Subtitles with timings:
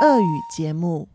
[0.00, 1.08] 俄语节目。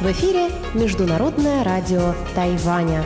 [0.00, 3.04] В эфире Международное радио Тайваня.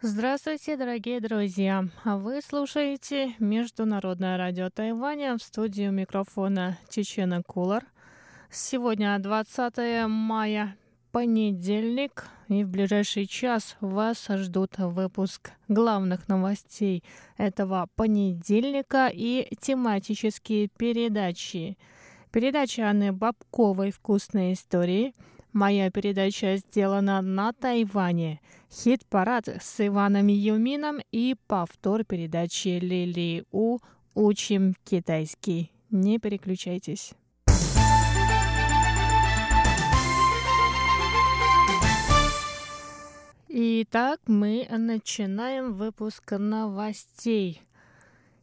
[0.00, 1.84] Здравствуйте, дорогие друзья!
[2.04, 7.84] Вы слушаете Международное радио Тайваня в студию микрофона Чечена Кулар.
[8.50, 10.76] Сегодня 20 мая,
[11.13, 17.03] понедельник, и в ближайший час вас ждут выпуск главных новостей
[17.37, 21.77] этого понедельника и тематические передачи.
[22.31, 25.13] Передача Анны Бабковой «Вкусные истории»,
[25.53, 28.41] Моя передача сделана на Тайване.
[28.71, 33.77] Хит-парад с Иваном Юмином и повтор передачи Лили У
[34.15, 35.71] «Учим китайский».
[35.91, 37.13] Не переключайтесь.
[43.55, 47.61] Итак, мы начинаем выпуск новостей.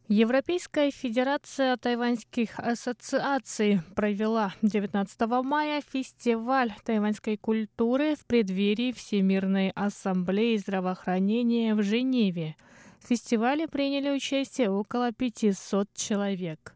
[0.07, 11.75] Европейская федерация тайваньских ассоциаций провела 19 мая фестиваль тайваньской культуры в преддверии Всемирной ассамблеи здравоохранения
[11.75, 12.55] в Женеве.
[13.01, 16.73] В фестивале приняли участие около 500 человек.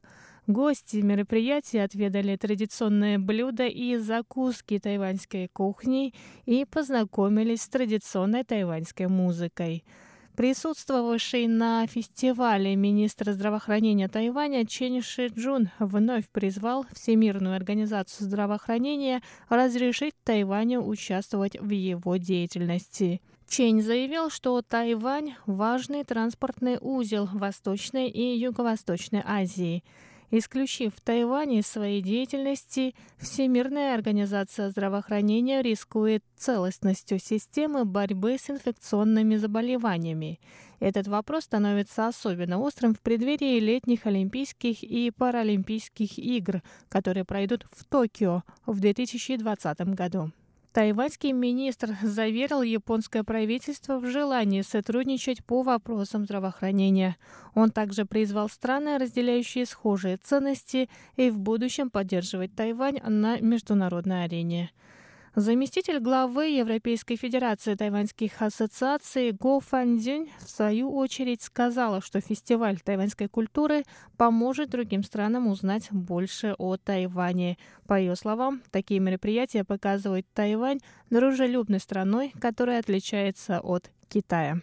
[0.48, 6.14] Гости мероприятия отведали традиционные блюда и закуски тайваньской кухни
[6.46, 9.84] и познакомились с традиционной тайваньской музыкой.
[10.36, 20.86] Присутствовавший на фестивале министр здравоохранения Тайваня Чен Шиджун вновь призвал Всемирную организацию здравоохранения разрешить Тайваню
[20.86, 23.22] участвовать в его деятельности.
[23.48, 29.84] Чень заявил, что Тайвань– важный транспортный узел Восточной и Юго-Восточной Азии–
[30.38, 40.42] Исключив Тайвань из своей деятельности, Всемирная организация здравоохранения рискует целостностью системы борьбы с инфекционными заболеваниями.
[40.82, 47.86] Этот вопрос становится особенно острым в преддверии летних Олимпийских и Паралимпийских игр, которые пройдут в
[47.86, 50.34] Токио в 2020 году.
[50.76, 57.16] Тайваньский министр заверил японское правительство в желании сотрудничать по вопросам здравоохранения.
[57.54, 64.72] Он также призвал страны, разделяющие схожие ценности, и в будущем поддерживать Тайвань на международной арене.
[65.36, 73.28] Заместитель главы Европейской Федерации тайваньских ассоциаций Го Фандзюнь в свою очередь сказала, что фестиваль тайваньской
[73.28, 73.84] культуры
[74.16, 77.58] поможет другим странам узнать больше о Тайване.
[77.86, 80.80] По ее словам, такие мероприятия показывают Тайвань
[81.10, 84.62] дружелюбной страной, которая отличается от Китая.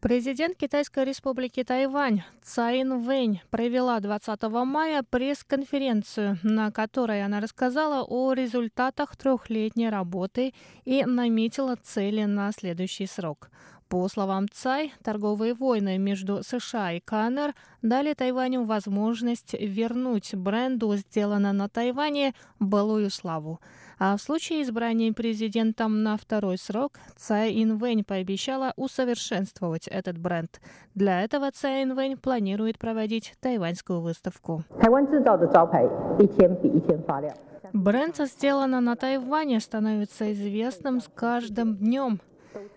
[0.00, 8.32] Президент Китайской республики Тайвань Цаин Вэнь провела 20 мая пресс-конференцию, на которой она рассказала о
[8.32, 10.54] результатах трехлетней работы
[10.86, 13.50] и наметила цели на следующий срок.
[13.90, 21.52] По словам Цай, торговые войны между США и КНР дали Тайваню возможность вернуть бренду «Сделано
[21.52, 23.60] на Тайване» былую славу.
[24.02, 30.58] А в случае избрания президентом на второй срок Цай Инвэнь пообещала усовершенствовать этот бренд.
[30.94, 34.64] Для этого Цай Инвэнь планирует проводить тайваньскую выставку.
[37.74, 42.20] Бренд «Сделано на Тайване» становится известным с каждым днем.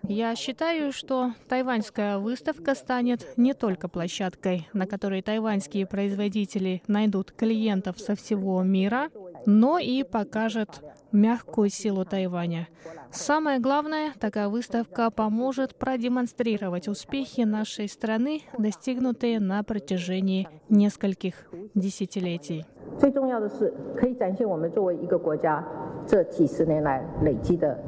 [0.03, 7.99] Я считаю, что тайваньская выставка станет не только площадкой, на которой тайваньские производители найдут клиентов
[7.99, 9.09] со всего мира,
[9.45, 12.67] но и покажет мягкую силу Тайваня.
[13.11, 22.65] Самое главное, такая выставка поможет продемонстрировать успехи нашей страны, достигнутые на протяжении нескольких десятилетий.
[22.99, 25.65] 最重要的是，可以展现我们作为一个国家
[26.05, 27.79] 这几十年来累积的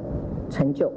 [0.50, 0.90] 成就。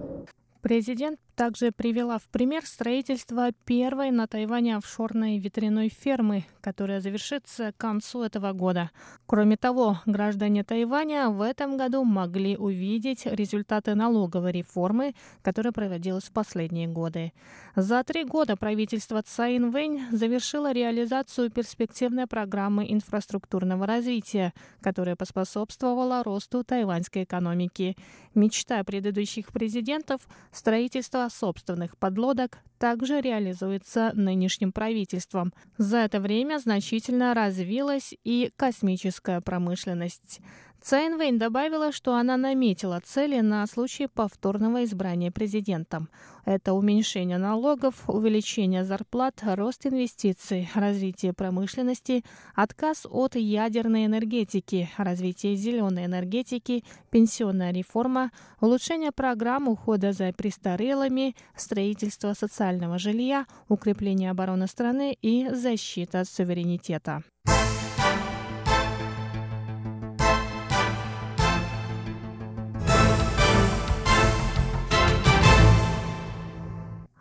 [0.62, 7.78] Президент также привела в пример строительство первой на Тайване офшорной ветряной фермы, которая завершится к
[7.78, 8.90] концу этого года.
[9.24, 16.32] Кроме того, граждане Тайваня в этом году могли увидеть результаты налоговой реформы, которая проводилась в
[16.32, 17.32] последние годы.
[17.74, 24.52] За три года правительство Цаин Вэнь завершило реализацию перспективной программы инфраструктурного развития,
[24.82, 27.96] которая поспособствовала росту тайваньской экономики.
[28.34, 30.20] Мечта предыдущих президентов–
[30.52, 35.52] строительство собственных подлодок также реализуется нынешним правительством.
[35.78, 40.40] За это время значительно развилась и космическая промышленность.
[40.82, 46.08] Цайн Вэнь добавила, что она наметила цели на случай повторного избрания президентом.
[46.46, 52.24] Это уменьшение налогов, увеличение зарплат, рост инвестиций, развитие промышленности,
[52.54, 58.30] отказ от ядерной энергетики, развитие зеленой энергетики, пенсионная реформа,
[58.60, 67.22] улучшение программ ухода за престарелыми, строительство социального жилья, укрепление обороны страны и защита суверенитета.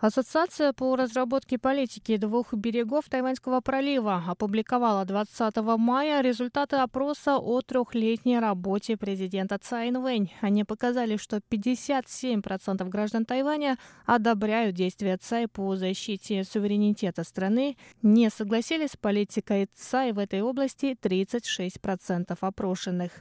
[0.02, 8.40] Ассоциация по разработке политики двух берегов Тайваньского пролива опубликовала 20 мая результаты опроса о трехлетней
[8.40, 10.32] работе президента Цайн Вэнь.
[10.40, 17.76] Они показали, что 57% граждан Тайваня одобряют действия Цай по защите суверенитета страны.
[18.02, 23.12] Не согласились с политикой Цай в этой области 36% опрошенных.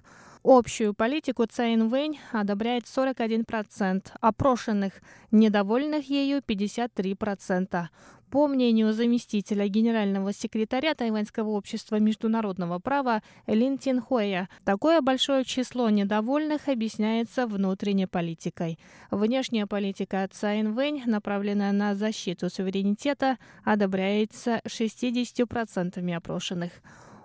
[0.45, 4.95] Общую политику Цайн Вэнь одобряет 41%, опрошенных,
[5.31, 7.89] недовольных ею 53%.
[8.31, 16.69] По мнению заместителя генерального секретаря Тайваньского общества международного права Лин Тинхуэя, такое большое число недовольных
[16.69, 18.79] объясняется внутренней политикой.
[19.11, 26.73] Внешняя политика Цайн Вэнь, направленная на защиту суверенитета, одобряется 60% опрошенных.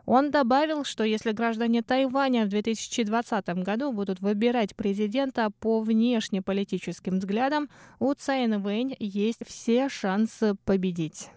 [0.05, 7.69] Он добавил, что если граждане Тайваня в 2020 году будут выбирать президента по внешнеполитическим взглядам,
[7.99, 11.29] у Цайн Вэнь есть все шансы победить.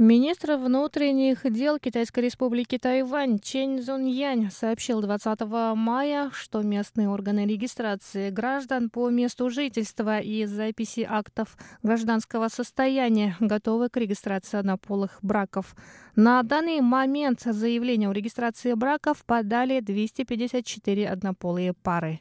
[0.00, 5.40] Министр внутренних дел Китайской республики Тайвань Чен Цзуньянь сообщил 20
[5.76, 13.90] мая, что местные органы регистрации граждан по месту жительства и записи актов гражданского состояния готовы
[13.90, 15.76] к регистрации однополых браков.
[16.16, 22.20] На данный момент заявление о регистрации браков подали 254 однополые пары.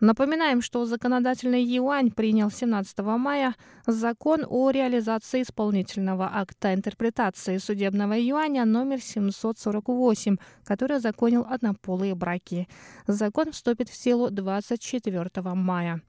[0.00, 8.64] Напоминаем, что законодательный юань принял 17 мая закон о реализации исполнительного акта интерпретации судебного юаня
[8.64, 12.68] номер 748, который законил однополые браки.
[13.08, 16.00] Закон вступит в силу 24 мая.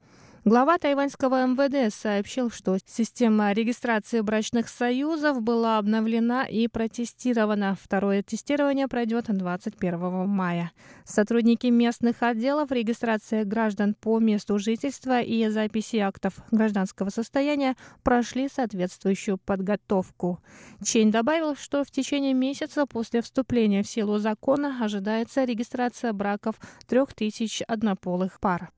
[0.46, 7.76] Глава тайваньского МВД сообщил, что система регистрации брачных союзов была обновлена и протестирована.
[7.78, 10.72] Второе тестирование пройдет 21 мая.
[11.04, 19.36] Сотрудники местных отделов регистрации граждан по месту жительства и записи актов гражданского состояния прошли соответствующую
[19.36, 20.40] подготовку.
[20.82, 26.54] Чень добавил, что в течение месяца после вступления в силу закона ожидается регистрация браков
[26.86, 28.70] трех тысяч однополых пар.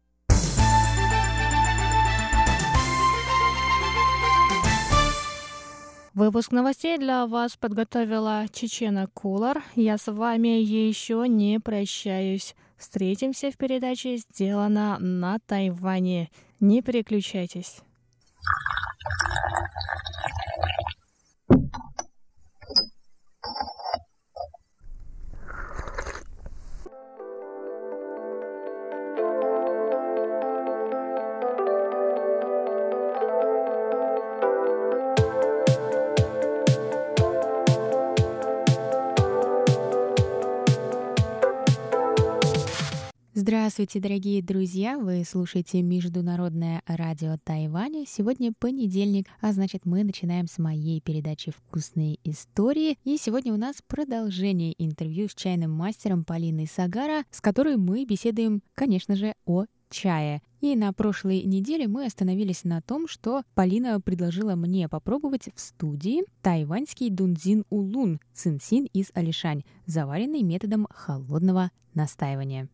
[6.15, 9.63] Выпуск новостей для вас подготовила Чечена Кулар.
[9.75, 12.55] Я с вами еще не прощаюсь.
[12.77, 16.31] Встретимся в передаче «Сделано на Тайване».
[16.61, 17.79] Не переключайтесь.
[43.45, 44.97] Здравствуйте, дорогие друзья!
[45.01, 48.05] Вы слушаете Международное радио Тайваня.
[48.07, 52.97] Сегодня понедельник, а значит мы начинаем с моей передачи «Вкусные истории».
[53.03, 58.63] И сегодня у нас продолжение интервью с чайным мастером Полиной Сагара, с которой мы беседуем,
[58.77, 60.41] конечно же, о чае.
[60.61, 66.23] И на прошлой неделе мы остановились на том, что Полина предложила мне попробовать в студии
[66.43, 72.69] тайваньский дунзин улун цинсин из Алишань, заваренный методом холодного настаивания.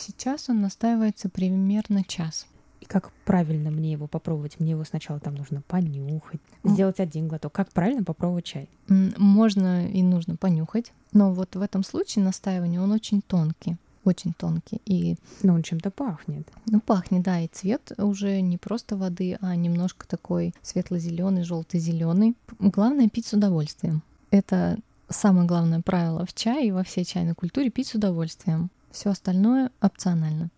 [0.00, 2.46] Сейчас он настаивается примерно час.
[2.80, 4.58] И как правильно мне его попробовать?
[4.58, 7.52] Мне его сначала там нужно понюхать, сделать один глоток.
[7.52, 8.68] Как правильно попробовать чай?
[8.88, 14.80] Можно и нужно понюхать, но вот в этом случае настаивание он очень тонкий очень тонкий.
[14.86, 15.16] И...
[15.42, 16.48] Но он чем-то пахнет.
[16.66, 22.34] Ну, пахнет, да, и цвет уже не просто воды, а немножко такой светло-зеленый, желто-зеленый.
[22.58, 24.02] Главное пить с удовольствием.
[24.30, 24.78] Это
[25.08, 28.70] самое главное правило в чае и во всей чайной культуре пить с удовольствием.
[28.90, 30.50] Все остальное опционально.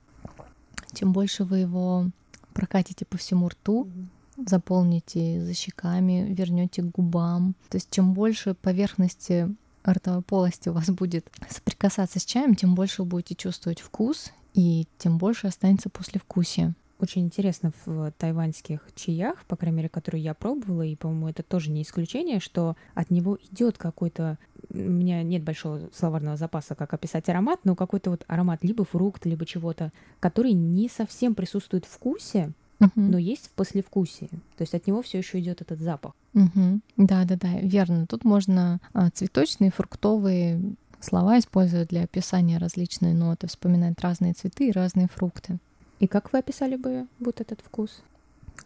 [0.94, 2.10] Чем больше вы его
[2.52, 3.88] прокатите по всему рту,
[4.36, 7.54] заполните за щеками, вернете к губам.
[7.68, 13.02] То есть чем больше поверхности ротовой полости у вас будет соприкасаться с чаем, тем больше
[13.02, 16.74] вы будете чувствовать вкус, и тем больше останется послевкусие.
[17.02, 21.72] Очень интересно в тайваньских чаях, по крайней мере, которые я пробовала, и, по-моему, это тоже
[21.72, 24.38] не исключение, что от него идет какой-то...
[24.70, 29.26] У меня нет большого словарного запаса, как описать аромат, но какой-то вот аромат либо фрукт,
[29.26, 29.90] либо чего-то,
[30.20, 32.92] который не совсем присутствует в вкусе, угу.
[32.94, 34.28] но есть в послевкусии.
[34.56, 36.12] То есть от него все еще идет этот запах.
[36.34, 36.80] Угу.
[36.98, 38.06] Да, да, да, верно.
[38.06, 44.72] Тут можно а, цветочные, фруктовые слова использовать для описания различные ноты, вспоминать разные цветы и
[44.72, 45.58] разные фрукты.
[46.02, 48.02] И как вы описали бы вот этот вкус?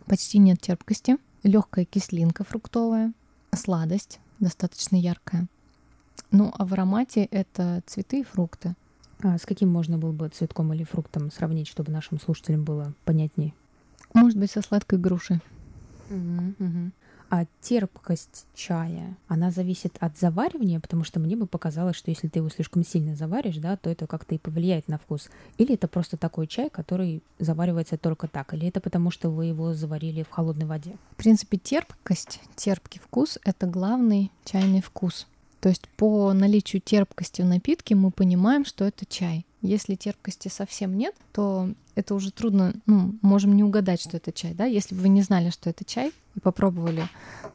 [0.06, 3.12] Почти нет терпкости, легкая кислинка фруктовая,
[3.54, 5.46] сладость достаточно яркая.
[6.30, 8.74] Ну, а в аромате это цветы и фрукты.
[9.22, 13.52] А с каким можно было бы цветком или фруктом сравнить, чтобы нашим слушателям было понятнее?
[14.14, 15.40] Может быть, со сладкой грушей.
[16.08, 16.90] Угу, угу.
[17.28, 22.38] А терпкость чая, она зависит от заваривания, потому что мне бы показалось, что если ты
[22.38, 25.28] его слишком сильно заваришь, да, то это как-то и повлияет на вкус.
[25.58, 29.74] Или это просто такой чай, который заваривается только так, или это потому, что вы его
[29.74, 30.96] заварили в холодной воде.
[31.12, 35.26] В принципе, терпкость, терпкий вкус— это главный чайный вкус.
[35.60, 39.44] То есть по наличию терпкости в напитке мы понимаем, что это чай.
[39.62, 44.54] Если терпкости совсем нет, то это уже трудно, ну, можем не угадать, что это чай,
[44.54, 44.66] да?
[44.66, 47.08] Если бы вы не знали, что это чай, и попробовали,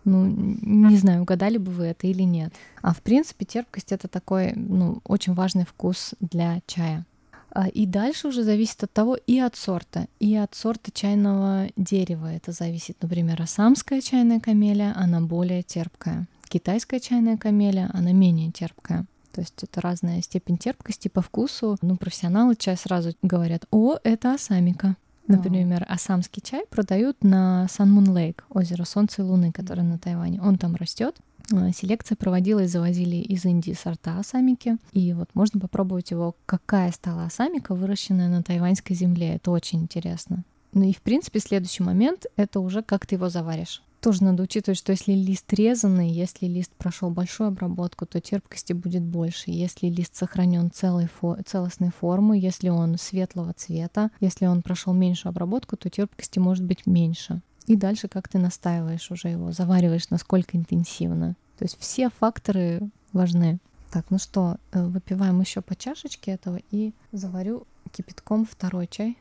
[0.03, 2.51] ну, не знаю, угадали бы вы это или нет.
[2.81, 7.05] А в принципе терпкость— это такой, ну, очень важный вкус для чая.
[7.53, 12.33] А, и дальше уже зависит от того и от сорта, и от сорта чайного дерева.
[12.33, 16.27] Это зависит, например, ассамская чайная камелия, она более терпкая.
[16.48, 19.05] Китайская чайная камелия, она менее терпкая.
[19.31, 21.77] То есть это разная степень терпкости по вкусу.
[21.81, 24.95] Ну, профессионалы чай сразу говорят, о, это асамика.
[25.27, 30.41] Например, асамский чай продают на Сан Лейк, озеро Солнца и Луны, которое на Тайване.
[30.41, 31.15] Он там растет.
[31.53, 34.77] А, селекция проводилась, завозили из Индии сорта асамики.
[34.91, 39.35] И вот можно попробовать его, какая стала асамика, выращенная на тайваньской земле.
[39.35, 40.43] Это очень интересно.
[40.73, 43.81] Ну и, в принципе, следующий момент— это уже как ты его заваришь.
[44.01, 49.03] Тоже надо учитывать, что если лист резанный, если лист прошел большую обработку, то терпкости будет
[49.03, 49.51] больше.
[49.51, 55.29] Если лист сохранен целой фо- целостной формы, если он светлого цвета, если он прошел меньшую
[55.29, 57.41] обработку, то терпкости может быть меньше.
[57.67, 61.36] И дальше как ты настаиваешь уже его, завариваешь насколько интенсивно.
[61.60, 63.60] То есть все факторы важны.
[63.91, 69.15] Так, ну что, э, выпиваем еще по чашечке этого и заварю кипятком второй чай.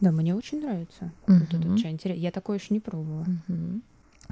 [0.00, 1.38] Да, мне очень нравится угу.
[1.38, 1.92] вот этот чай.
[1.92, 2.20] Интересно.
[2.20, 3.26] Я такой еще не пробовала.
[3.48, 3.80] Угу.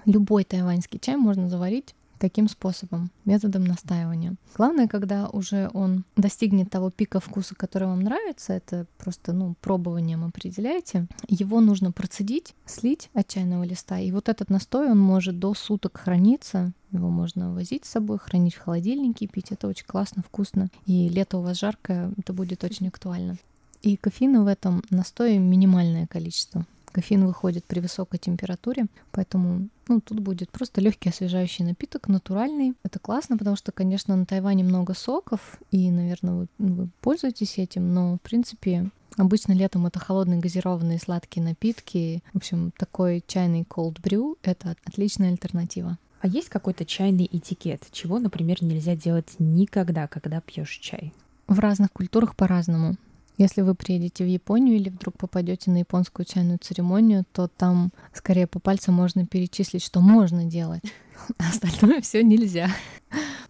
[0.06, 4.34] Любой тайваньский чай можно заварить таким способом, методом настаивания.
[4.56, 10.24] Главное, когда уже он достигнет того пика вкуса, который вам нравится, это просто, ну, пробованием
[10.24, 15.54] определяете, его нужно процедить, слить от чайного листа, и вот этот настой, он может до
[15.54, 19.52] суток храниться, его можно возить с собой, хранить в холодильнике, пить.
[19.52, 20.68] Это очень классно, вкусно.
[20.86, 23.36] И лето у вас жаркое, это будет очень актуально.
[23.82, 26.66] И кофеина в этом настое минимальное количество.
[26.86, 32.74] Кофеин выходит при высокой температуре, поэтому ну, тут будет просто легкий освежающий напиток, натуральный.
[32.82, 37.58] Это классно, потому что, конечно, на Тайване много соков, и, наверное, вы, ну, вы пользуетесь
[37.58, 42.22] этим, но, в принципе, Обычно летом это холодные газированные сладкие напитки.
[42.32, 45.98] В общем, такой чайный cold brew— это отличная альтернатива.
[46.20, 51.12] А есть какой-то чайный этикет, чего, например, нельзя делать никогда, когда пьешь чай?
[51.48, 52.96] В разных культурах по-разному.
[53.38, 58.48] Если вы приедете в Японию или вдруг попадете на японскую чайную церемонию, то там скорее
[58.48, 60.82] по пальцам можно перечислить, что можно делать.
[61.38, 62.68] Остальное все нельзя.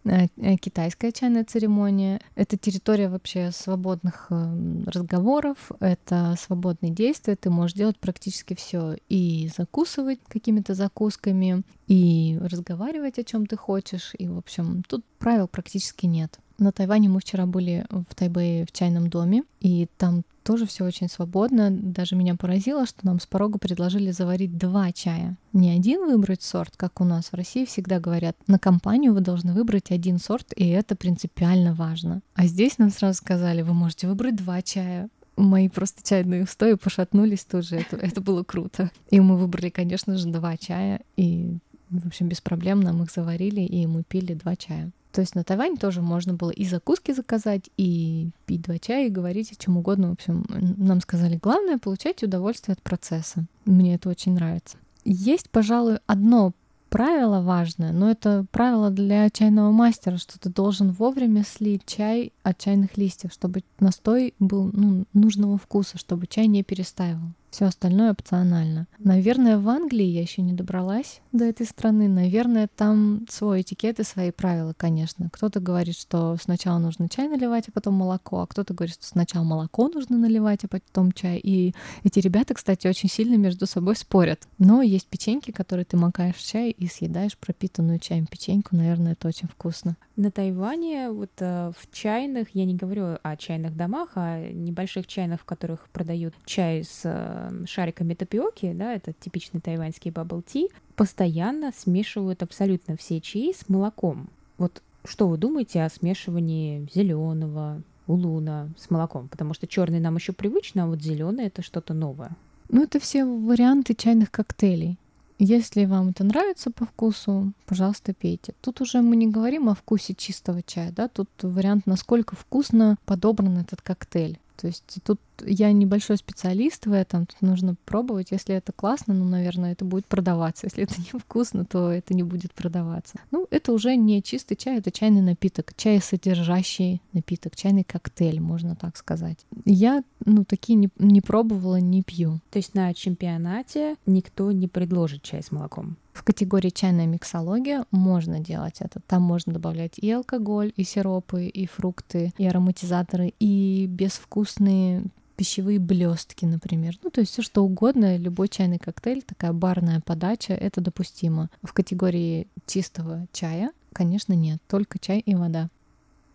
[0.05, 7.49] Э, э, китайская чайная церемония— это территория вообще свободных э, разговоров, это свободные действия, ты
[7.49, 14.29] можешь делать практически все и закусывать какими-то закусками, и разговаривать о чем ты хочешь, и,
[14.29, 16.39] в общем, тут правил практически нет.
[16.59, 21.09] На Тайване мы вчера были в Тайбэе в чайном доме, и там тоже все очень
[21.09, 21.71] свободно.
[21.71, 25.37] Даже меня поразило, что нам с порога предложили заварить два чая.
[25.53, 28.37] Не один выбрать сорт, как у нас в России всегда говорят.
[28.49, 32.23] На компанию вы должны выбрать один сорт, и это принципиально важно.
[32.35, 37.45] А здесь нам сразу сказали, вы можете выбрать два чая мои просто чайные устои пошатнулись
[37.45, 37.77] тоже.
[37.77, 38.91] Это, это было круто.
[39.11, 41.01] И мы выбрали, конечно же, два чая.
[41.17, 41.59] И,
[41.91, 44.91] в общем, без проблем нам их заварили, и мы пили два чая.
[45.19, 49.11] То есть на Тайване тоже можно было и закуски заказать, и пить два чая, и
[49.11, 50.11] говорить о чем угодно.
[50.11, 53.45] В общем, нам сказали, главное— получать удовольствие от процесса.
[53.65, 54.77] Мне это очень нравится.
[55.05, 56.53] Есть, пожалуй, одно
[56.89, 62.59] правило важное, но это правило для чайного мастера, что ты должен вовремя слить чай от
[62.59, 67.33] чайных листьев, чтобы настой был ну, нужного вкуса, чтобы чай не перестаивал.
[67.51, 68.87] Все остальное опционально.
[68.99, 72.07] Наверное, в Англии я еще не добралась до этой страны.
[72.07, 75.31] Наверное, там свой этикет и свои правила, конечно.
[75.33, 79.45] Кто-то говорит, что сначала нужно чай наливать, а потом молоко, а кто-то говорит, что сначала
[79.45, 81.41] молоко нужно наливать, а потом чай.
[81.43, 81.75] И
[82.05, 84.47] эти ребята, кстати, очень сильно между собой спорят.
[84.59, 88.77] Но есть печеньки, которые ты макаешь в чай и съедаешь пропитанную чаем печеньку.
[88.77, 89.97] Наверное, это очень вкусно.
[90.19, 95.43] На Тайване вот э, в чайных, я не говорю о чайных домах, а небольших чайных,
[95.43, 101.71] в которых продают чай с э, шариками тапиоки, да, это типичный тайваньский бабл ти, постоянно
[101.73, 104.29] смешивают абсолютно все чаи с молоком.
[104.57, 109.29] Вот что вы думаете о смешивании зеленого, улуна с молоком?
[109.29, 112.33] Потому что черный нам еще привычно, а вот зеленый это что-то новое.
[112.71, 114.99] Ну, это все варианты чайных коктейлей.
[115.41, 118.55] Если вам это нравится по вкусу, пожалуйста, пейте.
[118.61, 123.59] Тут уже мы не говорим о вкусе чистого чая, да, тут вариант, насколько вкусно подобран
[123.59, 124.41] этот коктейль.
[124.61, 128.33] То есть тут я небольшой специалист в этом, тут нужно пробовать.
[128.33, 130.67] Если это классно, ну, наверное, это будет продаваться.
[130.67, 133.21] Если это невкусно, то это не будет продаваться.
[133.31, 138.75] Ну, это уже не чистый чай, это чайный напиток, чай содержащий напиток, чайный коктейль, можно
[138.75, 139.39] так сказать.
[139.65, 142.41] Я, ну, такие не, не пробовала, не пью.
[142.51, 145.97] То есть на чемпионате никто не предложит чай с молоком?
[146.19, 148.99] В категории чайная миксология можно делать это.
[149.07, 155.05] Там можно добавлять и алкоголь, и сиропы, и фрукты, и ароматизаторы, и безвкусные
[155.37, 156.97] пищевые блестки, например.
[157.05, 161.51] Ну, то есть все что угодно, любой чайный коктейль, такая барная подача, это допустимо.
[161.63, 165.69] В категории чистого чая, конечно, нет, только чай и вода.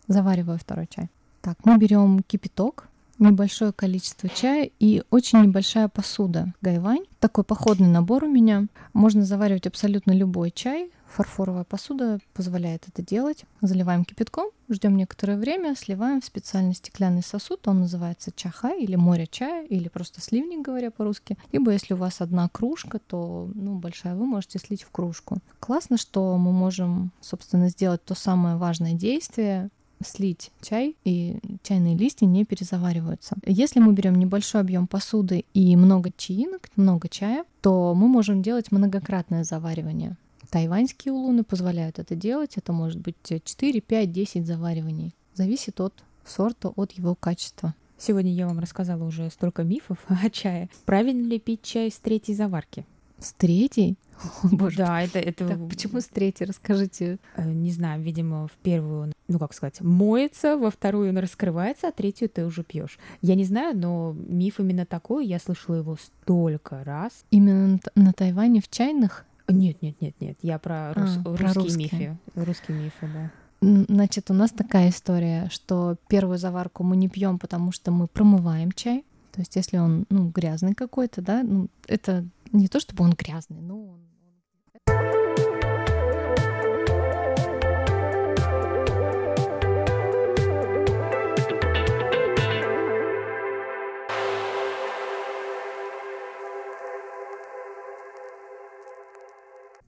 [0.08, 1.10] Завариваю второй чай.
[1.42, 2.88] Так, мы берем кипяток,
[3.18, 7.04] небольшое количество чая и очень небольшая посуда гайвань.
[7.20, 8.66] Такой походный набор у меня.
[8.92, 10.90] Можно заваривать абсолютно любой чай.
[11.06, 13.44] Фарфоровая посуда позволяет это делать.
[13.60, 17.68] Заливаем кипятком, ждем некоторое время, сливаем в специальный стеклянный сосуд.
[17.68, 21.38] Он называется чаха или море чая, или просто сливник, говоря по-русски.
[21.52, 25.38] Либо если у вас одна кружка, то ну, большая, вы можете слить в кружку.
[25.60, 29.70] Классно, что мы можем, собственно, сделать то самое важное действие,
[30.04, 33.36] слить чай, и чайные листья не перезавариваются.
[33.46, 38.70] Если мы берем небольшой объем посуды и много чаинок, много чая, то мы можем делать
[38.70, 40.16] многократное заваривание.
[40.50, 42.56] Тайваньские улуны позволяют это делать.
[42.56, 45.14] Это может быть 4, 5, 10 завариваний.
[45.34, 45.94] Зависит от
[46.24, 47.74] сорта, от его качества.
[47.98, 50.68] Сегодня я вам рассказала уже столько мифов о чае.
[50.84, 52.86] Правильно ли пить чай с третьей заварки?
[53.18, 53.96] С третьей?
[54.44, 54.76] Боже.
[54.78, 55.18] Да, это...
[55.18, 55.48] это...
[55.48, 56.46] Так, почему с третьей?
[56.46, 57.18] Расскажите.
[57.36, 61.92] Э, не знаю, видимо, в первую, ну как сказать, моется, во вторую он раскрывается, а
[61.92, 62.98] третью ты уже пьешь.
[63.22, 67.24] Я не знаю, но миф именно такой, я слышала его столько раз.
[67.30, 69.24] Именно на Тайване в чайных?
[69.48, 71.18] Нет, нет, нет, нет, я про, рус...
[71.18, 72.18] а, русские, про русские мифы.
[72.34, 73.30] Русские мифы, да.
[73.60, 78.72] Значит, у нас такая история, что первую заварку мы не пьем, потому что мы промываем
[78.72, 79.04] чай.
[79.34, 83.60] То есть, если он ну, грязный какой-то, да, ну, это не то чтобы он грязный,
[83.60, 84.00] но он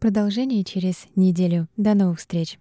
[0.00, 1.68] Продолжение через неделю.
[1.76, 2.58] До новых встреч!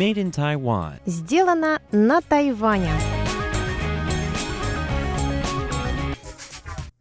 [0.00, 0.98] Made in Taiwan.
[1.04, 2.90] Сделано на Тайване.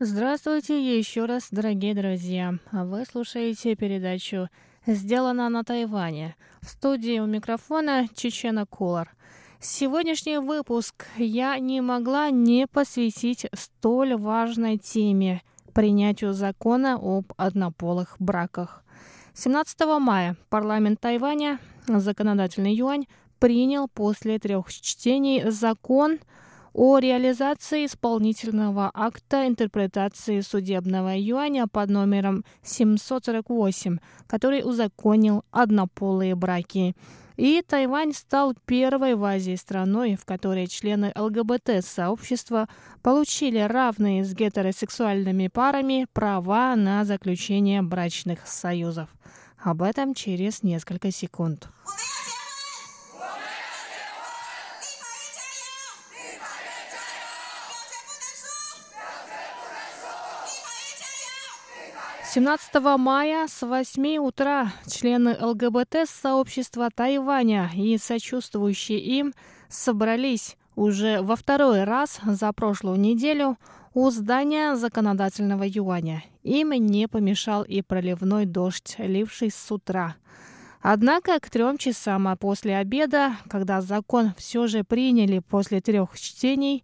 [0.01, 2.55] Здравствуйте еще раз, дорогие друзья.
[2.73, 4.49] Вы слушаете передачу
[4.85, 6.35] «Сделано на Тайване».
[6.61, 9.15] В студии у микрофона Чечена Кулар.
[9.61, 15.41] Сегодняшний выпуск я не могла не посвятить столь важной теме–
[15.73, 18.83] принятию закона об однополых браках.
[19.41, 23.05] 17 мая парламент Тайваня законодательный юань
[23.39, 26.19] принял после трех чтений закон
[26.73, 36.93] о реализации исполнительного акта интерпретации судебного юаня под номером 748, который узаконил однополые браки.
[37.39, 42.67] И Тайвань стал первой в Азии страной, в которой члены ЛГБТ-сообщества
[43.01, 49.07] получили равные с гетеросексуальными парами права на заключение брачных союзов.
[49.57, 51.69] Об этом через несколько секунд.
[62.31, 69.33] 17 мая с 8 утра члены ЛГБТ-сообщества Тайваня и сочувствующие им
[69.67, 73.57] собрались уже во второй раз за прошлую неделю
[73.95, 76.23] у здания законодательного юаня.
[76.43, 80.15] Им не помешал и проливной дождь, ливший с утра.
[80.83, 86.83] Однако к трем часам после обеда, когда закон все же приняли после трех чтений,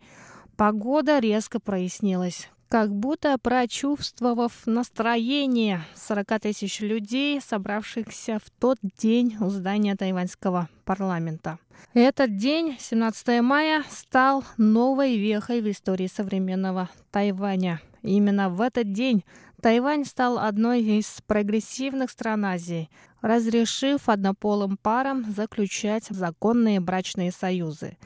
[0.58, 9.50] погода резко прояснилась как будто прочувствовав настроение 40 тысяч людей, собравшихся в тот день у
[9.50, 11.60] здания тайваньского парламента.
[11.94, 17.82] Этот день, 17 мая, стал новой вехой в истории современного Тайваня.
[18.02, 19.24] Именно в этот день
[19.62, 22.90] Тайвань стал одной из прогрессивных стран Азии,
[23.22, 27.98] разрешив однополым парам заключать законные брачные союзы.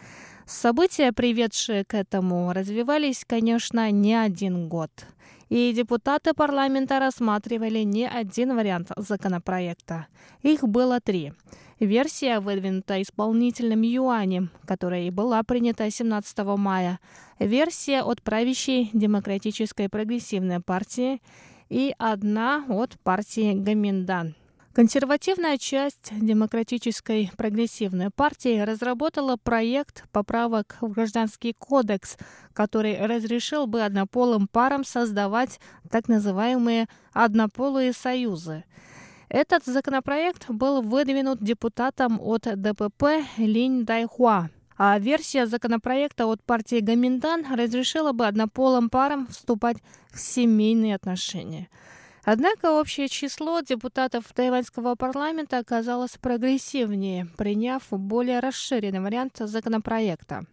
[0.49, 4.89] События, приведшие к этому, развивались, конечно, не один год.
[5.49, 10.07] И депутаты парламента рассматривали не один вариант законопроекта.
[10.41, 11.33] Их было три.
[11.79, 16.99] Версия, выдвинута исполнительным юанем, которая и была принята 17 мая.
[17.37, 21.21] Версия от правящей Демократической прогрессивной партии
[21.69, 24.33] и одна от партии Гаминдан.
[24.73, 32.17] Консервативная часть Демократической прогрессивной партии разработала проект поправок в Гражданский кодекс,
[32.53, 38.63] который разрешил бы однополым парам создавать так называемые однополые союзы.
[39.27, 44.49] Этот законопроект был выдвинут депутатом от ДПП Линь Дайхуа.
[44.77, 49.77] А версия законопроекта от партии Гаминдан разрешила бы однополым парам вступать
[50.13, 51.69] в семейные отношения–
[52.31, 60.45] Однако общее число депутатов тайваньского парламента оказалось прогрессивнее, приняв более расширенный вариант законопроекта.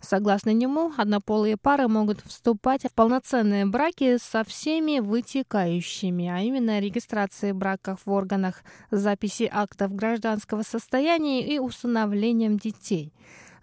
[0.00, 7.54] Согласно нему, однополые пары могут вступать в полноценные браки со всеми вытекающими, а именно регистрацией
[7.54, 8.62] браков в органах,
[8.92, 13.12] записи актов гражданского состояния и усыновлением детей.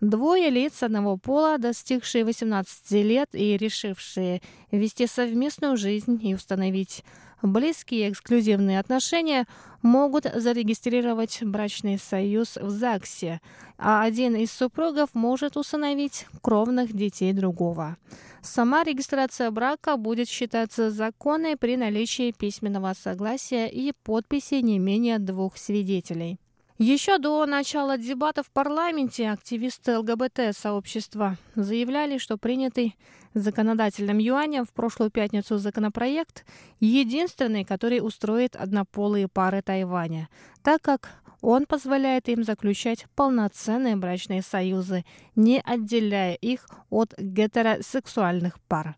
[0.02, 7.06] Двое лиц одного пола, достигшие 18 лет и решившие вести совместную жизнь и установить
[7.44, 9.48] Близкие эксклюзивные отношения
[9.82, 13.42] могут зарегистрировать брачный союз в ЗАГСе,
[13.78, 17.98] а один из супругов может усыновить кровных детей другого.
[18.42, 25.58] Сама регистрация брака будет считаться законной при наличии письменного согласия и подписи не менее двух
[25.58, 26.40] свидетелей.
[26.80, 32.96] Еще до начала дебатов в парламенте активисты ЛГБТ-сообщества заявляли, что принятый
[33.36, 36.46] законодательным юанем в прошлую пятницу законопроект
[36.80, 40.30] единственный, который устроит однополые пары Тайваня,
[40.64, 41.10] так как
[41.42, 45.06] он позволяет им заключать полноценные брачные союзы,
[45.36, 48.96] не отделяя их от гетеросексуальных пар.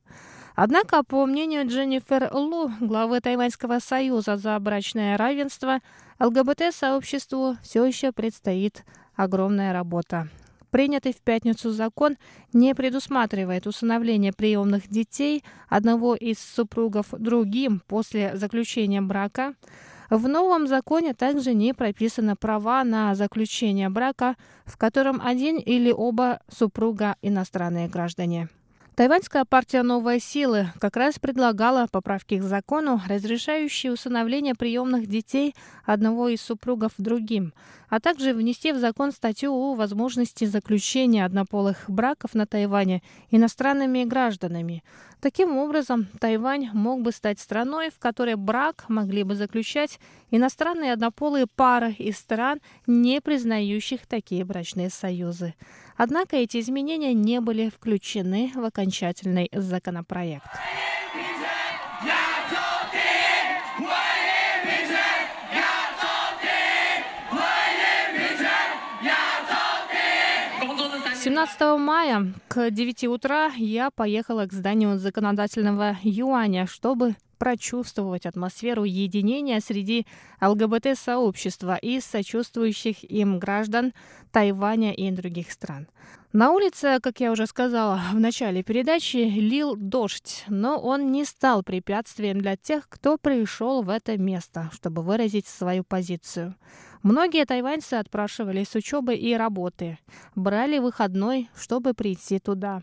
[0.56, 5.80] Однако, по мнению Дженнифер Лу, главы Тайваньского союза за брачное равенство,
[6.20, 10.30] ЛГБТ-сообществу все еще предстоит огромная работа.
[10.72, 12.18] Принятый в пятницу закон
[12.52, 19.56] не предусматривает усыновление приемных детей одного из супругов другим после заключения брака.
[20.10, 26.42] В новом законе также не прописаны права на заключение брака, в котором один или оба
[26.50, 28.50] супруга иностранные граждане.
[28.96, 35.54] Тайваньская партия «Новая сила» как раз предлагала поправки к закону, разрешающие усыновление приемных детей
[35.84, 37.54] одного из супругов другим,
[37.90, 44.82] а также внести в закон статью о возможности заключения однополых браков на Тайване иностранными гражданами.
[45.20, 50.00] Таким образом, Тайвань мог бы стать страной, в которой брак могли бы заключать
[50.32, 55.54] иностранные однополые пары из стран, не признающих такие брачные союзы.
[55.98, 60.48] Однако эти изменения не были включены в окончательный законопроект.
[71.26, 79.60] 17 мая к 9 утра я поехала к зданию законодательного юаня, чтобы прочувствовать атмосферу единения
[79.60, 80.06] среди
[80.42, 83.94] ЛГБТ-сообщества и сочувствующих им граждан
[84.32, 85.88] Тайваня и других стран.
[86.34, 91.64] На улице, как я уже сказала в начале передачи, лил дождь, но он не стал
[91.64, 96.56] препятствием для тех, кто пришел в это место, чтобы выразить свою позицию.
[97.04, 100.00] Многие тайваньцы отпрашивались с учебы и работы,
[100.36, 102.82] брали выходной, чтобы прийти туда.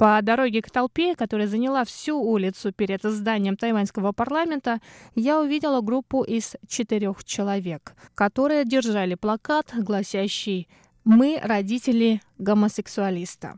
[0.00, 4.80] По дороге к толпе, которая заняла всю улицу перед зданием тайваньского парламента,
[5.14, 10.70] я увидела группу из четырех человек, которые держали плакат, гласящий
[11.04, 13.56] «Мы родители гомосексуалиста».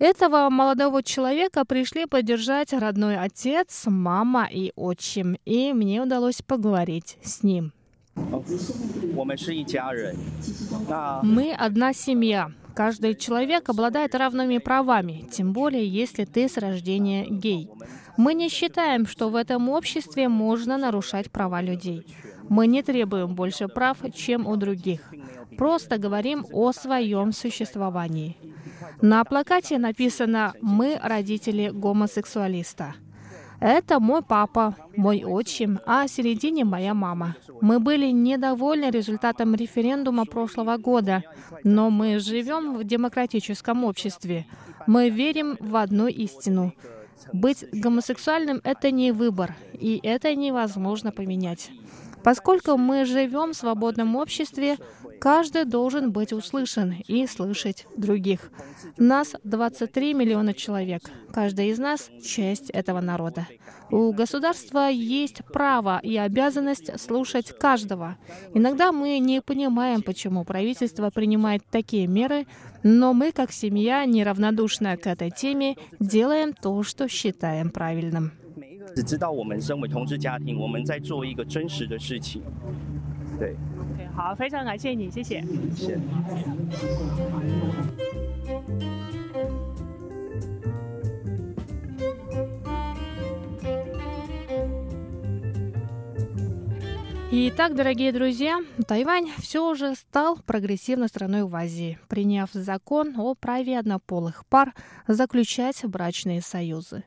[0.00, 7.44] Этого молодого человека пришли поддержать родной отец, мама и отчим, и мне удалось поговорить с
[7.44, 7.72] ним.
[11.22, 12.50] Мы одна семья.
[12.78, 17.68] Каждый человек обладает равными правами, тем более если ты с рождения гей.
[18.16, 22.06] Мы не считаем, что в этом обществе можно нарушать права людей.
[22.48, 25.00] Мы не требуем больше прав, чем у других.
[25.56, 28.36] Просто говорим о своем существовании.
[29.02, 32.94] На плакате написано «Мы родители гомосексуалиста».
[33.60, 37.36] Это мой папа, мой отчим, а в середине моя мама.
[37.60, 41.24] Мы были недовольны результатом референдума прошлого года,
[41.64, 44.46] но мы живем в демократическом обществе.
[44.86, 46.72] Мы верим в одну истину.
[47.32, 51.70] Быть гомосексуальным— это не выбор, и это невозможно поменять.
[52.22, 54.76] Поскольку мы живем в свободном обществе,
[55.19, 58.51] каждый должен быть услышан и слышать других.
[58.97, 61.01] Нас 23 миллиона человек.
[61.31, 63.47] Каждый из нас — часть этого народа.
[63.89, 68.17] У государства есть право и обязанность слушать каждого.
[68.53, 72.45] Иногда мы не понимаем, почему правительство принимает такие меры,
[72.83, 78.31] но мы, как семья, неравнодушная к этой теме, делаем то, что считаем правильным.
[78.95, 82.43] 只知道我们身为同志家庭，我们在做一个真实的事情。
[83.39, 83.55] 对。
[84.18, 85.40] 好，非常感谢你，谢谢。
[97.30, 104.46] Итак, дорогие друзья, Тайвань все же стал прогрессивной страной в Азии, приняв закон о праве однополых
[104.46, 104.72] пар
[105.06, 107.04] заключать брачные союзы.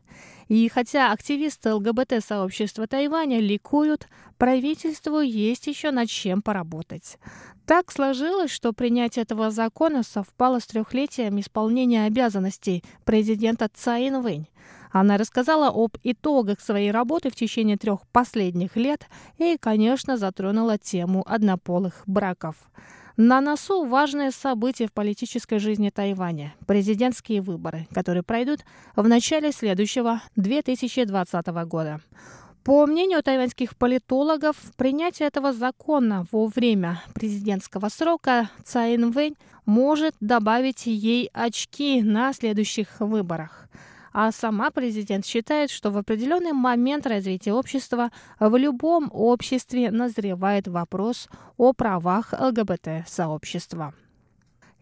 [0.48, 4.08] И хотя активисты ЛГБТ-сообщества Тайваня ликуют,
[4.38, 7.18] правительству есть еще над чем поработать.
[7.66, 14.48] Так сложилось, что принятие этого закона совпало с трехлетием исполнения обязанностей президента Цаин Вэнь.
[14.92, 21.24] Она рассказала об итогах своей работы в течение трех последних лет и, конечно, затронула тему
[21.26, 22.56] однополых браков.
[23.18, 28.62] На носу важное событие в политической жизни Тайваня– президентские выборы, которые пройдут
[28.96, 32.02] в начале следующего 2020 года.
[32.64, 40.86] По мнению тайваньских политологов, принятие этого закона во время президентского срока Цаин Вэнь может добавить
[40.86, 43.68] ей очки на следующих выборах–
[44.14, 51.30] а сама президент считает, что в определенный момент развития общества в любом обществе назревает вопрос
[51.58, 53.94] о правах ЛГБТ-сообщества.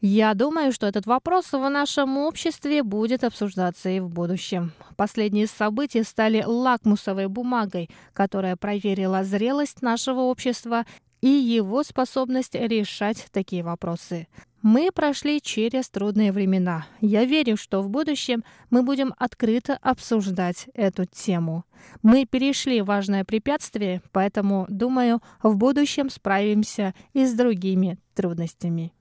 [0.01, 4.71] Я думаю, что этот вопрос в нашем обществе будет обсуждаться и в будущем.
[4.95, 10.85] Последние события стали лакмусовой бумагой, которая проверила зрелость нашего общества
[11.19, 14.27] и его способность решать такие вопросы.
[14.61, 16.85] Мы прошли через трудные времена.
[16.99, 21.63] Я верю, что в будущем мы будем открыто обсуждать эту тему.
[22.03, 28.91] Мы перешли важное препятствие, поэтому, думаю, в будущем справимся и с другими трудностями.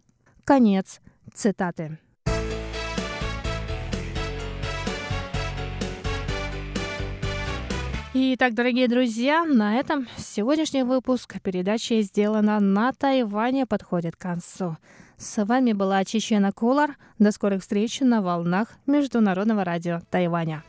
[0.44, 1.01] Конец
[1.35, 1.99] цитаты.
[8.14, 14.77] Итак, дорогие друзья, на этом сегодняшний выпуск передачи «Сделано на Тайване» подходит к концу.
[15.18, 16.96] С вами была Чечена Кулар.
[17.18, 20.62] До скорых встреч на волнах Международного радио Тайваня.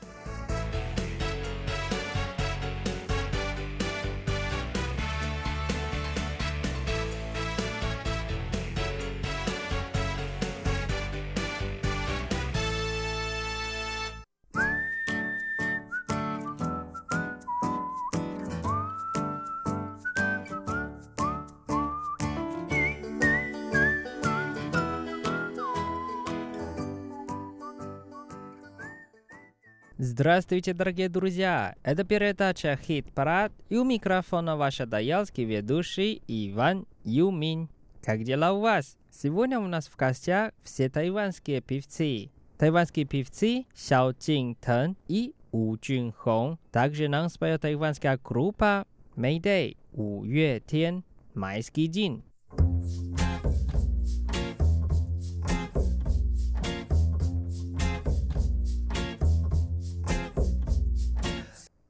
[30.01, 31.75] Здравствуйте, дорогие друзья!
[31.83, 37.67] Это передача «Хит Парад» и у микрофона ваш даялский ведущий Иван Юмин.
[38.01, 38.95] Как дела у вас?
[39.11, 42.29] Сегодня у нас в гостях все тайванские певцы.
[42.57, 46.57] Тайванские певцы Сяо Чин Тэн и У Джун Хong.
[46.71, 52.23] Также нам споет тайванская группа Mayday, У Юэ Тен, Майский день.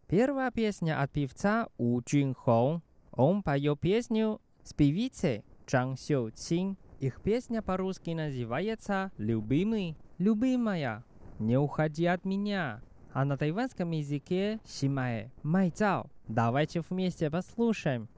[0.10, 2.82] Первая песня от певца У Джун Хong.
[3.12, 6.78] Он поет песню с певицей Чжан Сю Чин.
[7.00, 11.04] Их песня по-русски называется «Любимый», «Любимая»,
[11.38, 12.82] «Не уходи от меня»,
[13.14, 16.10] а на тайванском языке «Симае», «Майцао».
[16.28, 18.10] Давайте вместе послушаем.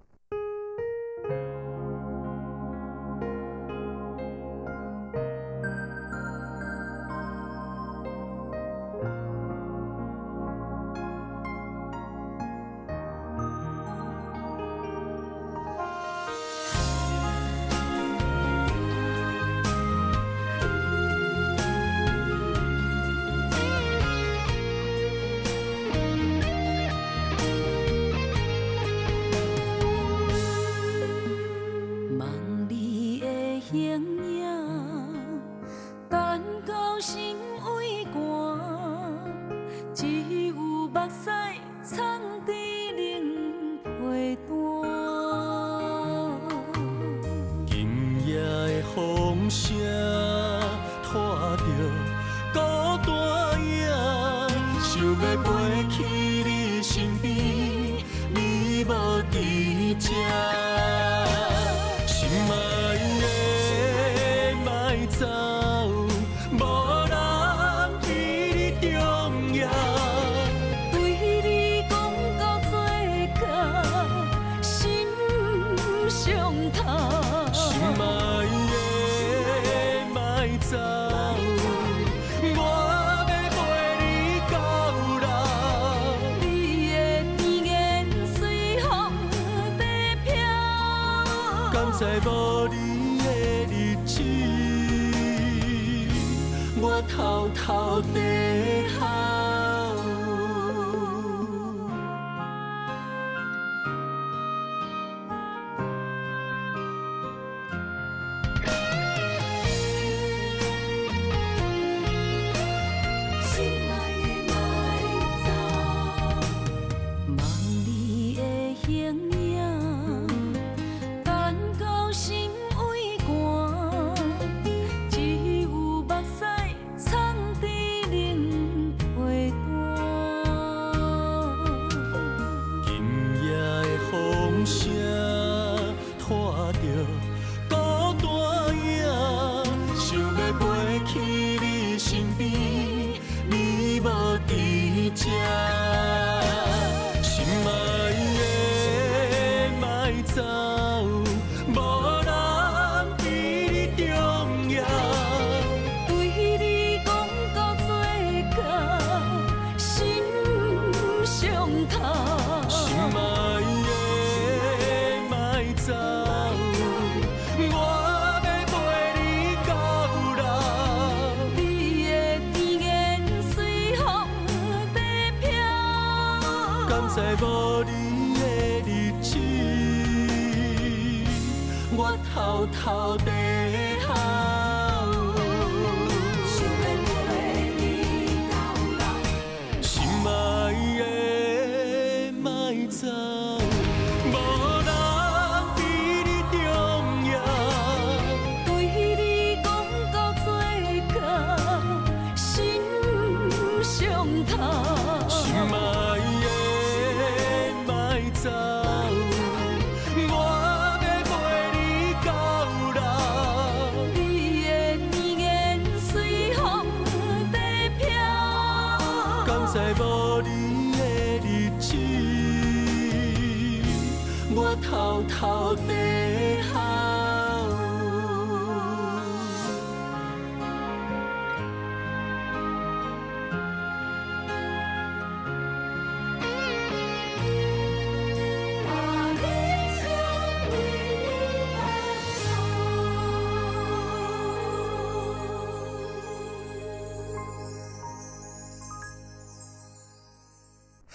[182.82, 183.21] called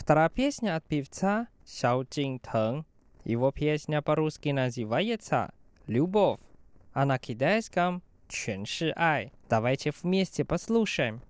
[0.05, 2.85] Вторая песня от певца Сяо Джинтeng.
[3.23, 5.53] Его песня по-русски называется
[5.87, 6.39] «Любовь»,
[6.93, 9.31] а на китайском «全是爱».
[9.49, 11.21] Давайте вместе послушаем.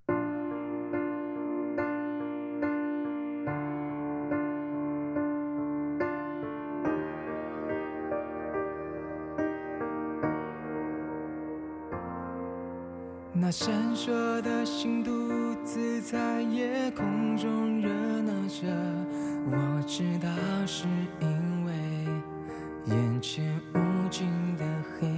[13.34, 17.88] 那闪烁的星独 自在夜空中热
[18.22, 18.68] 闹着，
[19.50, 20.29] 我知道
[20.64, 20.87] 是
[21.18, 21.72] 因为
[22.85, 25.09] 眼前无尽的黑。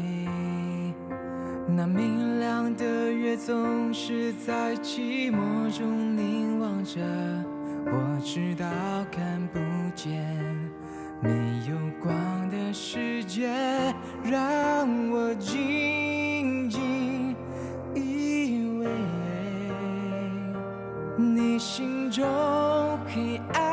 [1.68, 6.98] 那明亮的月总是在寂寞中凝望着，
[7.84, 8.64] 我知道
[9.12, 9.58] 看不
[9.94, 10.24] 见
[11.22, 11.28] 没
[11.68, 13.50] 有光的世界，
[14.24, 16.07] 让我静
[22.18, 23.67] joking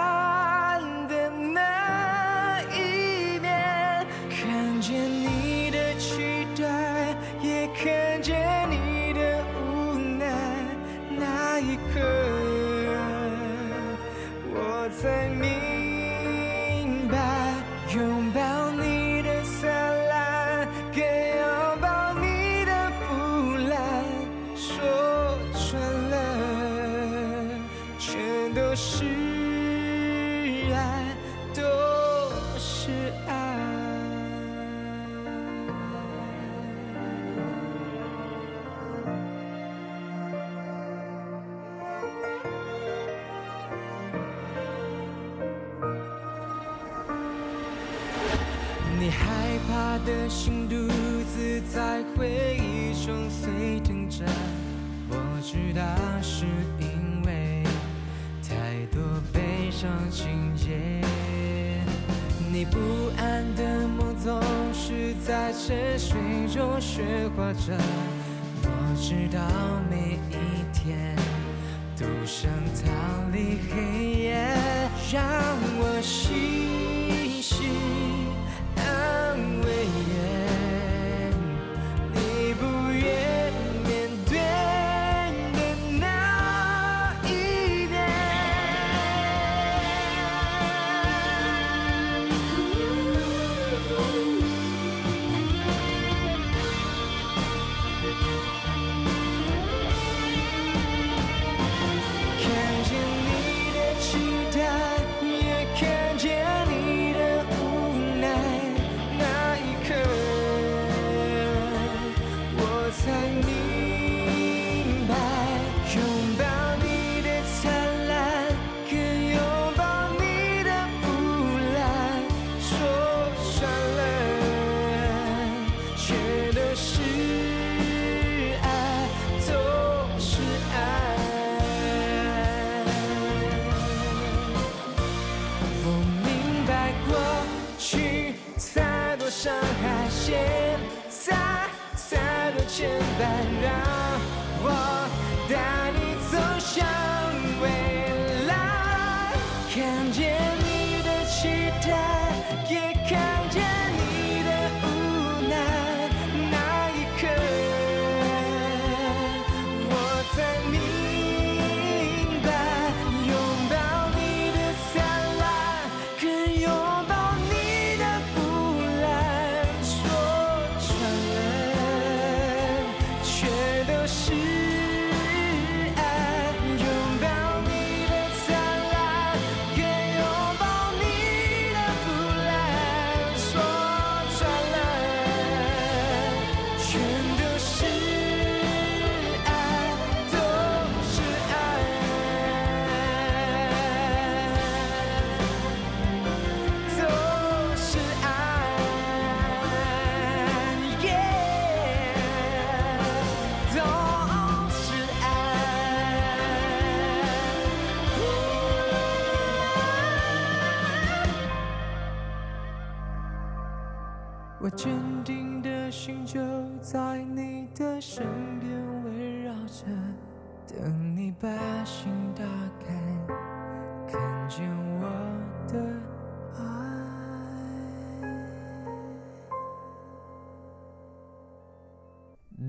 [62.75, 64.37] 不安的梦总
[64.73, 66.19] 是在沉睡
[66.53, 67.01] 中雪
[67.37, 67.73] 化着，
[68.63, 68.67] 我
[68.99, 69.39] 知道
[69.89, 71.15] 每一天
[71.97, 72.91] 都想逃
[73.31, 74.45] 离黑夜，
[75.09, 75.23] 让
[75.79, 76.01] 我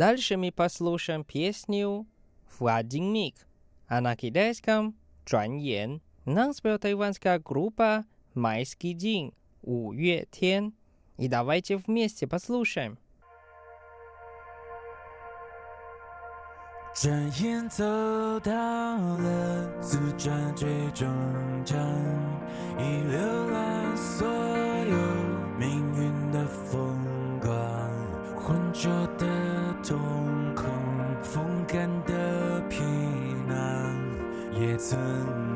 [0.06, 2.08] Дальше мы послушаем песню
[2.60, 3.36] «В один миг»,
[3.88, 4.96] а на китайском
[5.26, 6.02] «转眼».
[6.26, 10.74] Нам спела тайванская группа «Майский день» 五月天。
[11.18, 12.98] и давайте вместе послушаем.
[16.94, 17.86] 转眼走
[18.42, 18.52] 到
[18.98, 21.08] 了自转最终
[21.64, 21.78] 站，
[22.78, 24.98] 已浏览所有
[25.58, 26.85] 命运的风光，
[28.79, 29.27] 灼的
[29.83, 29.99] 瞳
[30.55, 30.67] 孔，
[31.23, 32.83] 风干的皮
[33.49, 33.57] 囊，
[34.53, 34.99] 也曾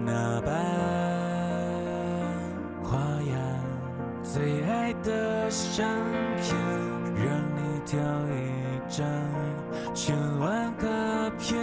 [0.07, 0.51] 那般
[2.83, 3.39] 花样。
[4.23, 5.87] 最爱的相
[6.41, 6.57] 片，
[7.15, 9.07] 让你挑一张。
[9.93, 11.61] 千万个片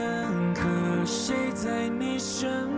[0.53, 0.61] 刻，
[1.05, 2.69] 谁在你身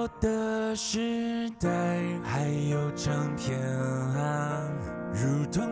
[0.00, 1.68] 我的时代
[2.24, 3.60] 还有唱片
[4.16, 4.66] 啊，
[5.12, 5.69] 如同。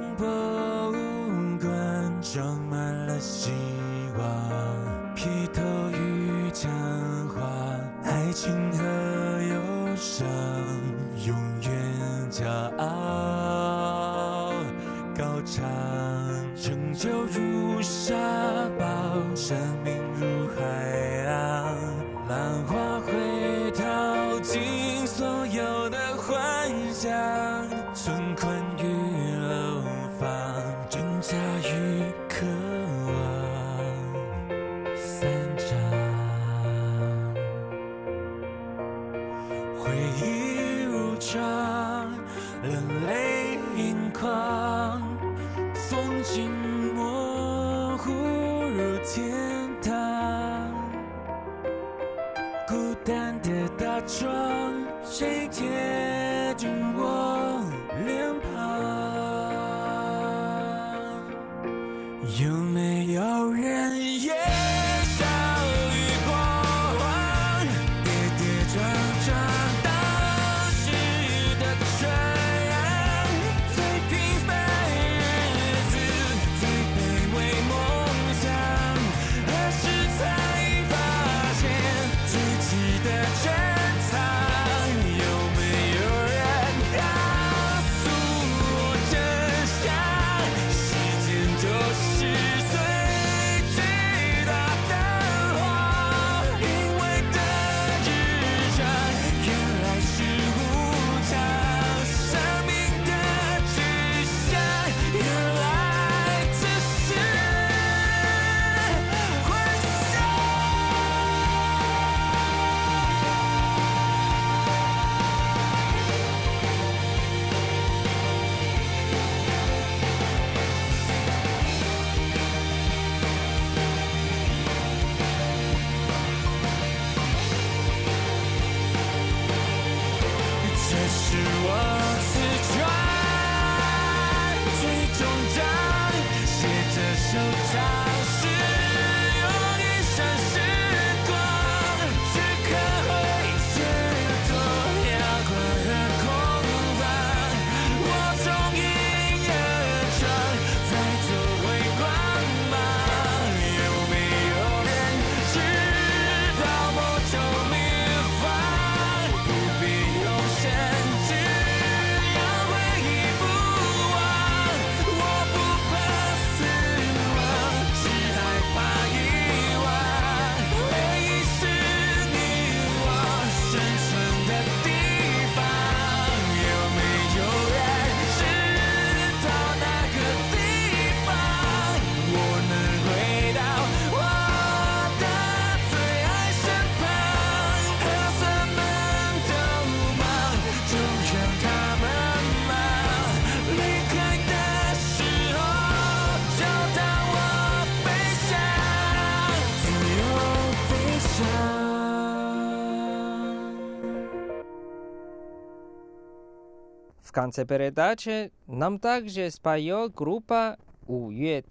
[207.38, 210.76] конце передачи нам также споет группа
[211.06, 211.62] Уюэ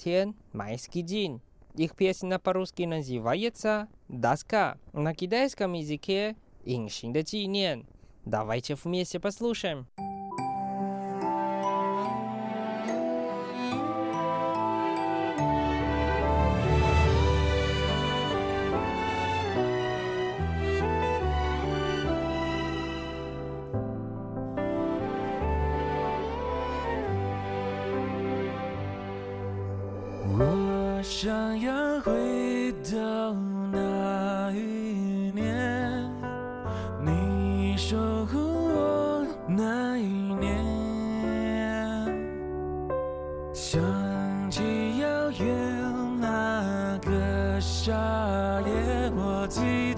[0.53, 1.41] «Майский день».
[1.75, 4.77] Их песня по-русски называется «Доска».
[4.93, 7.85] На китайском языке «Иншин де
[8.23, 9.87] Давайте вместе послушаем.
[47.59, 49.93] 夏夜我记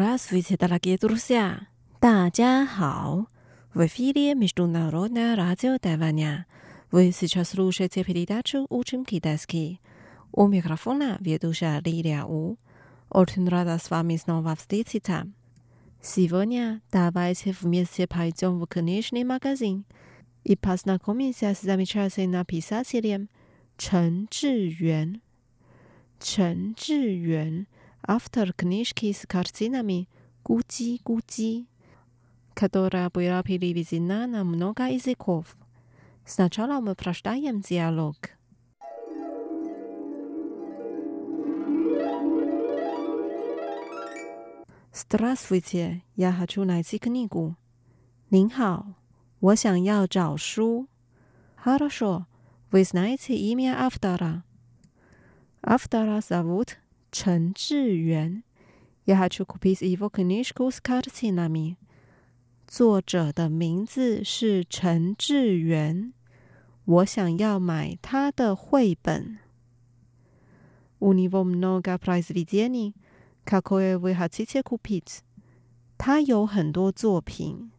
[0.00, 1.66] ？Здравствуйте, дорогие друзья!
[2.00, 3.26] 大家好！
[3.74, 6.46] В эфире Международное радио Тайваня.
[6.90, 9.82] Вы сейчас слушаете передачу «Учим китайский».
[10.32, 12.56] У микрофона ведущая Лилия У.
[13.10, 15.26] Очень рада с вами снова встретиться.
[16.00, 19.84] Сегодня давайте вместе пойдем в книжный магазин
[20.42, 23.28] и познакомимся с замечательным писателем
[23.76, 25.20] Чен Чжиюэн.
[26.18, 30.08] Чен Чжиюэн – автор книжки с картинами
[30.44, 31.66] «Гуди-гуди»,
[32.54, 35.56] которая была переведена на много языков.
[36.24, 38.16] Сначала мы прочитаем диалог.
[44.92, 47.56] Здравствуйте, я хочу найти книгу.
[48.30, 48.94] 您好，
[49.40, 50.88] 我想要找书。
[51.56, 52.26] Хорошо,
[52.70, 54.42] вы знаете имя автора?
[55.62, 56.78] Автора зовут
[57.10, 58.42] Чен Чжиюэн.
[59.06, 61.76] Я хочу купить его книжку с картинами.
[62.66, 66.12] 作者的名字是陈志远，
[66.84, 69.38] 我想要买他的绘本。
[70.98, 72.94] У него много произведений.
[73.44, 75.20] Какое вы хотите купить？
[75.96, 77.70] 他有很多作品，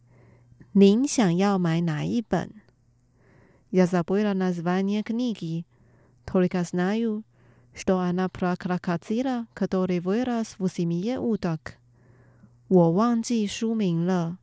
[0.71, 2.61] 您想要买哪一本？
[3.69, 5.65] Я забыла название книги.
[6.25, 7.23] Только знаю,
[7.73, 11.77] что она про крокодила, который вырос в семье уток.
[12.67, 14.39] 我忘记书名了，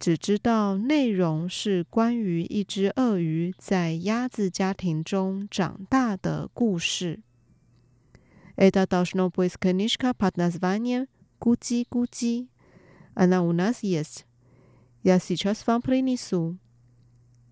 [0.00, 7.20] 只知道内容是关于一只鳄鱼在鸭子家庭中长大的故事。
[8.56, 11.06] Это должно быть книжка под названием
[11.38, 12.48] «Гуди-гуди».
[13.14, 14.24] Она у нас есть.
[15.04, 16.56] Я сейчас вам принесу.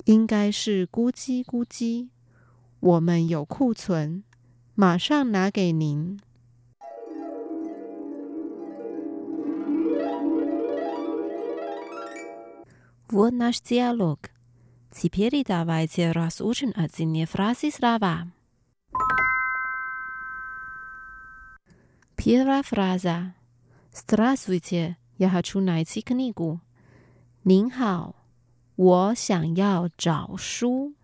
[0.04, 2.08] 应该是咕叽咕叽，
[2.80, 4.24] 我们有库存，
[4.80, 6.20] 马上拿给您。
[13.08, 14.30] Вот наш диалог.
[14.90, 18.32] Теперь давайте разучим один фразы слова.
[22.16, 23.34] Первая фраза.
[23.92, 26.60] Здравствуйте, я хочу найти книгу.
[27.44, 28.16] 您好，
[28.74, 30.94] 我想要找书。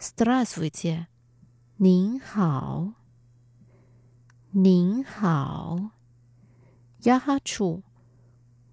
[0.00, 1.08] Здравствуйте，
[1.83, 2.93] 您好，
[4.51, 5.89] 您好，
[7.05, 7.81] 呀哈楚，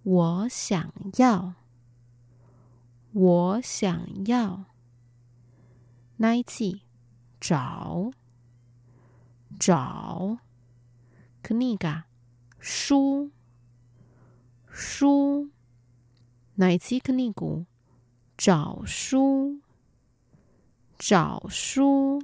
[0.03, 1.55] 我想要，
[3.13, 4.67] 我想要。
[6.19, 6.83] 奈奇
[7.41, 8.11] 找，
[9.59, 10.37] 找
[11.43, 12.21] kane，nighty
[17.01, 17.65] kniga，
[18.37, 19.63] 找，找书。
[20.99, 22.23] 找书。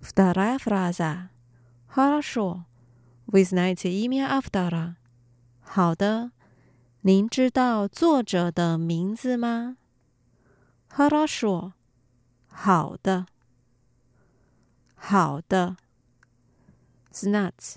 [0.00, 1.30] Вторая фраза.
[1.86, 2.64] Хорошо.
[3.26, 4.96] Вы знаете имя автора?
[5.62, 6.32] 好的，
[7.02, 9.76] 您知道作者的名字吗？
[10.88, 11.74] Хорошо.
[12.48, 13.26] 好的，
[14.96, 15.76] 好的。
[17.12, 17.76] Знать.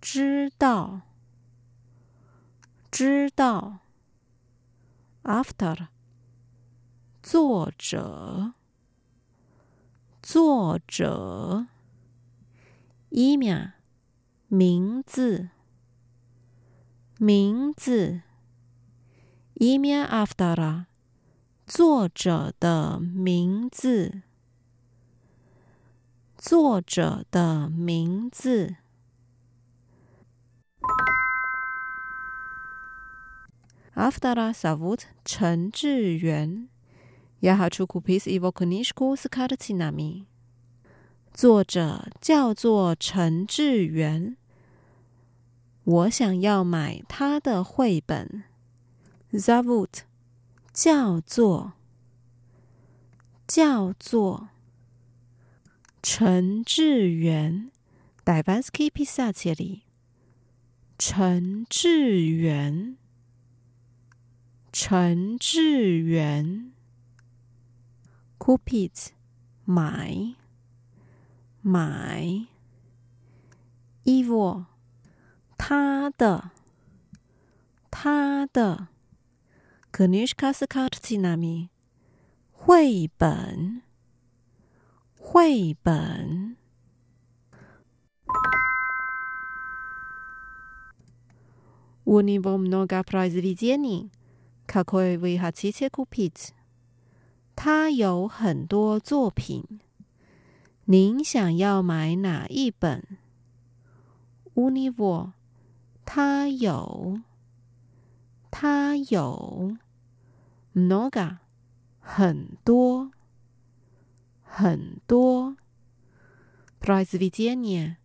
[0.00, 1.02] 知道，
[2.90, 3.78] 知道。
[5.22, 5.88] Автор.
[7.29, 8.53] 作者，
[10.21, 11.67] 作者，
[13.09, 13.53] 伊米
[14.47, 15.49] 名字，
[17.17, 18.21] 名字，
[19.55, 20.87] 伊米亚阿夫达拉，
[21.65, 24.21] 作者的名字，
[26.37, 28.77] 作者的名字。
[33.95, 36.69] 阿夫达拉萨乌特陈志远。
[37.40, 40.26] Я хочу купить его книжку с картинами。
[41.34, 44.36] 作者叫做陈志远，
[45.84, 48.44] 我想要买他的绘本。
[49.32, 50.02] Zовут
[50.72, 51.72] 叫做
[53.46, 54.48] 叫做
[56.02, 57.70] 陈志远。
[58.24, 59.80] Дайванский писатель。
[60.96, 62.96] 陈志远，
[64.72, 66.70] 陈志远。
[68.38, 69.14] Купить
[69.64, 70.34] 买
[71.62, 72.48] 买，
[74.04, 74.66] его
[75.56, 76.50] 他的
[77.90, 78.88] 他的，
[79.92, 81.70] книжка с картинами
[82.52, 83.82] 绘本
[85.16, 86.56] 绘本。
[92.04, 94.10] У него много произведений,
[94.66, 96.52] какой вы хотите купить?
[97.57, 99.79] 他有很多作品。
[100.85, 103.17] 您想要买哪一本
[104.53, 105.31] ？Univo，
[106.05, 107.21] 他有，
[108.51, 109.75] 他有。
[110.75, 111.37] Mnoga，
[111.99, 113.09] 很多，
[114.43, 115.57] 很多。
[116.79, 117.97] p r i z v i d e n i a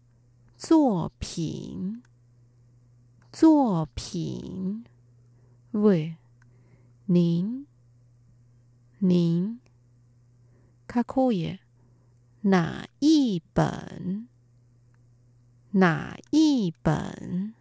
[0.56, 2.02] 作品，
[3.30, 4.86] 作品。
[5.72, 6.16] 喂，
[7.04, 7.66] 您。
[9.01, 9.59] 您，
[10.87, 11.59] 卡库耶，
[12.41, 14.27] 哪一本？
[15.71, 17.53] 哪一本？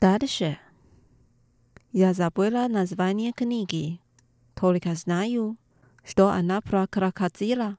[0.00, 0.58] Дальше.
[1.92, 4.00] Я забыла название книги.
[4.54, 5.56] Только знаю,
[6.04, 7.76] что она про крокодила,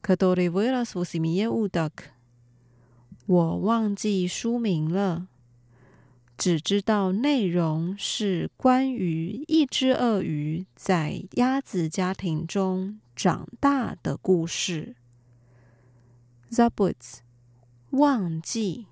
[0.00, 2.10] который вырос в семье уток.
[3.26, 5.28] 我忘记书名了。
[6.37, 14.95] 只知道内容是关于一只鳄鱼在鸭子家庭中长大的故事。
[16.51, 16.95] Zabut，
[17.91, 18.87] 忘记，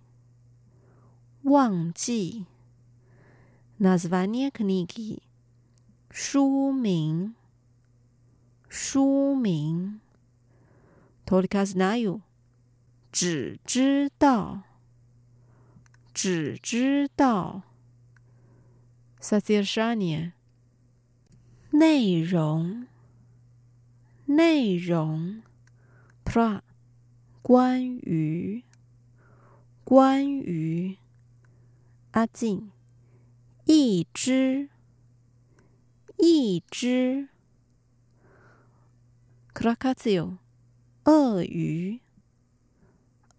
[1.44, 2.46] 忘记。
[3.80, 5.20] Nazvanie knigi，
[6.10, 7.36] 书名，
[8.70, 10.00] 书名。
[11.26, 12.22] Tolikaznayu，
[13.12, 14.64] 只知道。
[16.14, 17.64] 只知道
[19.20, 20.32] ，s a z i r s h a n i
[21.72, 22.88] 内容，
[24.26, 25.42] 内容
[26.24, 26.62] ，pra
[27.42, 28.64] 关于，
[29.84, 30.98] 关于，
[32.12, 32.72] 阿静。
[33.66, 34.70] 一只，
[36.18, 37.30] 一只
[39.54, 40.38] ，krakazio
[41.06, 42.02] 鳄鱼，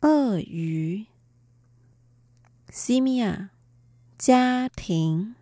[0.01, 1.05] 鳄鱼。
[2.77, 3.51] Simia
[4.19, 5.37] 家庭，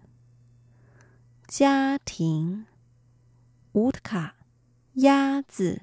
[1.46, 2.66] 家庭
[3.72, 4.34] 乌特卡
[4.96, 5.80] 鸭子，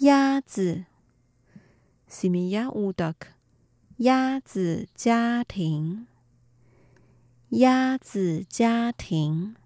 [0.00, 0.84] 鸭子
[2.10, 3.14] ，simia woodak
[3.96, 6.06] 鸭子家庭，
[7.48, 9.56] 鸭子家庭。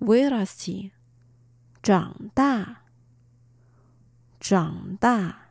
[0.00, 0.92] v i r a s t i
[1.82, 2.82] 长大，
[4.38, 5.48] 长大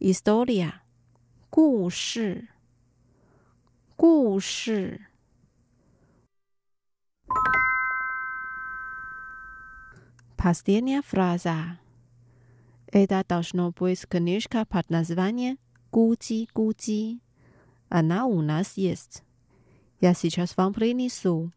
[0.00, 0.85] ，historia。
[1.49, 2.47] 故事，
[3.95, 5.07] 故事。
[10.37, 11.77] Последняя фраза.
[12.87, 15.57] Это должно быть книжка под названием
[15.91, 17.19] «Гуди-гуди».
[17.89, 19.23] Она у нас есть.
[19.99, 21.51] Я сейчас вам принесу.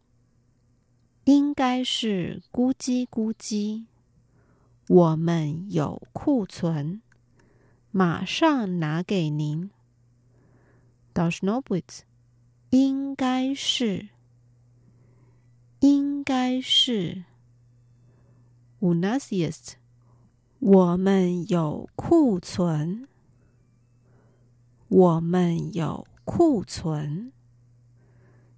[1.25, 3.87] 应该是咕叽咕叽。
[4.89, 7.01] 我们有库存，
[7.91, 9.71] 马上拿给您。
[11.15, 12.01] Должно быть，
[12.71, 14.09] 应该是，
[15.81, 17.25] 应该是。
[18.81, 19.75] У нас есть，
[20.59, 23.07] 我们有库存，
[24.89, 27.33] 我们有库存。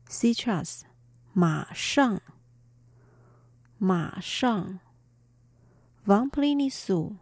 [0.09, 0.83] Сейчас，
[1.33, 2.23] 马上。
[3.79, 4.81] 马上，
[6.07, 7.17] Вам принесу，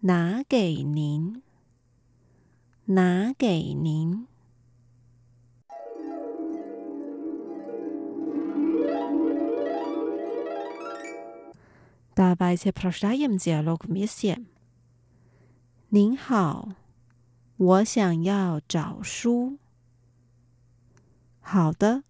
[0.00, 1.42] 拿给您，
[2.84, 4.26] 拿给您。
[12.15, 14.45] 打来一些葡萄牙语的录音，
[15.89, 16.69] 您好，
[17.57, 19.57] 我想要找书。
[21.41, 22.03] 好的，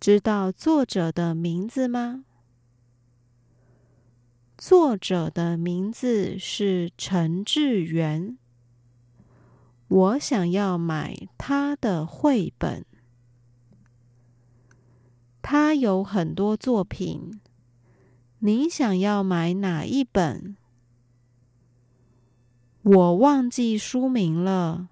[0.00, 2.24] 知道作者的名字吗？
[4.56, 8.38] 作者的名字是陈志远。
[9.88, 12.86] 我想要买他的绘本，
[15.42, 17.38] 他有很多作品。
[18.40, 20.56] 您想要买哪一本？
[22.82, 24.88] 我忘记书名了，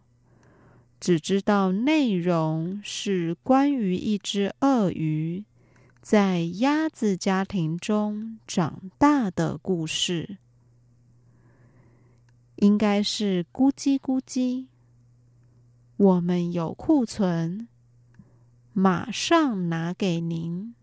[0.98, 5.44] 只知道内容是关于一只鳄鱼。
[6.02, 10.38] 在鸭子家庭中长大的故事，
[12.56, 14.66] 应该是咕叽咕叽。
[15.96, 17.68] 我们有库存，
[18.72, 20.74] 马上拿给您。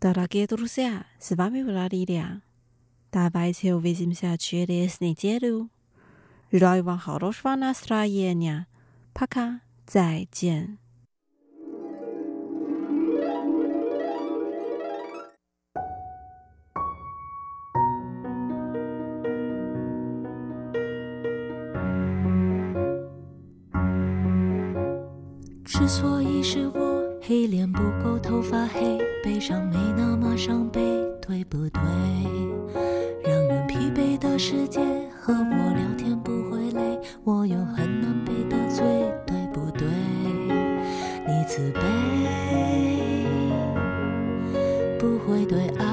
[0.00, 2.42] Дорогие друзья, с вами была Лилия.
[3.12, 5.70] Давайте увидимся через неделю.
[6.52, 8.66] Желаю вам хорошего настроения.
[9.12, 9.60] Пока.
[9.86, 10.78] 再见。
[25.64, 26.89] 之所以是我
[27.23, 30.81] 黑脸不够，头发黑，悲伤没那么伤悲，
[31.21, 31.79] 对不对？
[33.23, 34.81] 让人疲惫的世界，
[35.19, 38.83] 和我聊天不会累，我又很难被得罪。
[39.27, 39.87] 对不对？
[41.27, 41.81] 你慈悲
[44.97, 45.85] 不会对爱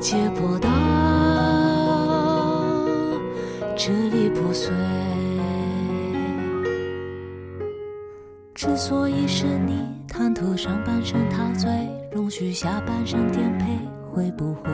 [0.00, 0.68] 解剖到
[3.76, 4.72] 支离破碎。
[8.78, 11.68] 所以是你贪图上半身陶醉，
[12.12, 13.66] 容许下半身颠沛，
[14.12, 14.70] 会不会？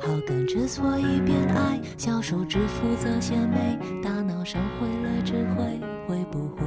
[0.00, 5.64] 好感之所以变爱，小手指负责献媚，大脑上毁了智慧。
[6.06, 6.64] 会不会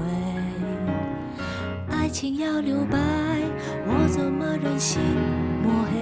[1.90, 2.98] 爱情要留白？
[3.86, 5.02] 我怎么忍心
[5.62, 6.02] 抹黑？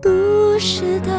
[0.00, 1.10] 不是的，